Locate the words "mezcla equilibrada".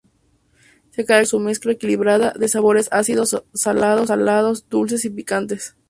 1.41-2.33